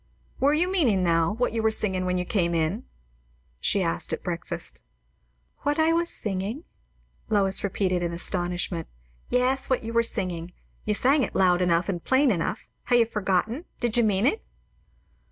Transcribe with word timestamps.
"Were 0.39 0.55
you 0.55 0.71
meaning, 0.71 1.03
now, 1.03 1.33
what 1.33 1.53
you 1.53 1.61
were 1.61 1.69
singing 1.69 2.05
when 2.05 2.17
you 2.17 2.25
came 2.25 2.55
in?" 2.55 2.85
she 3.59 3.83
asked 3.83 4.11
at 4.11 4.23
breakfast. 4.23 4.81
"What 5.59 5.77
I 5.79 5.93
was 5.93 6.09
singing?" 6.09 6.63
Lois 7.29 7.63
repeated 7.63 8.01
in 8.01 8.11
astonishment. 8.11 8.87
"Yes, 9.29 9.69
what 9.69 9.83
you 9.83 9.93
were 9.93 10.01
singing. 10.01 10.53
You 10.85 10.95
sang 10.95 11.21
it 11.21 11.35
loud 11.35 11.61
enough 11.61 11.87
and 11.87 12.03
plain 12.03 12.31
enough; 12.31 12.67
ha' 12.85 12.93
you 12.93 13.05
forgotten? 13.05 13.65
Did 13.79 13.95
you 13.95 14.03
mean 14.03 14.25
it?" 14.25 14.43